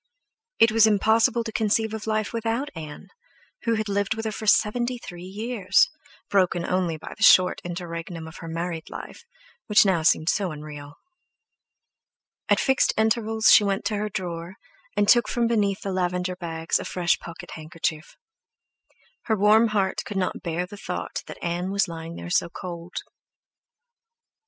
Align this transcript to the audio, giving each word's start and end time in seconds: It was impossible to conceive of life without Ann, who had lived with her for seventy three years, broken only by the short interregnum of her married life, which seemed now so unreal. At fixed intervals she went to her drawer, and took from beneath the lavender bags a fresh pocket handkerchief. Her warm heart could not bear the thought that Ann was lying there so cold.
It 0.57 0.71
was 0.71 0.87
impossible 0.87 1.43
to 1.43 1.51
conceive 1.51 1.93
of 1.93 2.07
life 2.07 2.33
without 2.33 2.71
Ann, 2.75 3.09
who 3.65 3.75
had 3.75 3.87
lived 3.87 4.15
with 4.15 4.25
her 4.25 4.31
for 4.31 4.47
seventy 4.47 4.97
three 4.97 5.21
years, 5.21 5.91
broken 6.27 6.65
only 6.65 6.97
by 6.97 7.13
the 7.15 7.21
short 7.21 7.61
interregnum 7.63 8.27
of 8.27 8.37
her 8.37 8.47
married 8.47 8.89
life, 8.89 9.23
which 9.67 9.83
seemed 9.83 9.93
now 10.25 10.25
so 10.27 10.51
unreal. 10.51 10.95
At 12.49 12.59
fixed 12.59 12.95
intervals 12.97 13.51
she 13.53 13.63
went 13.63 13.85
to 13.85 13.97
her 13.97 14.09
drawer, 14.09 14.55
and 14.97 15.07
took 15.07 15.27
from 15.27 15.45
beneath 15.45 15.81
the 15.81 15.93
lavender 15.93 16.35
bags 16.35 16.79
a 16.79 16.85
fresh 16.85 17.19
pocket 17.19 17.51
handkerchief. 17.51 18.17
Her 19.25 19.35
warm 19.37 19.67
heart 19.67 20.01
could 20.03 20.17
not 20.17 20.41
bear 20.41 20.65
the 20.65 20.77
thought 20.77 21.21
that 21.27 21.37
Ann 21.43 21.69
was 21.69 21.87
lying 21.87 22.15
there 22.15 22.31
so 22.31 22.49
cold. 22.49 22.95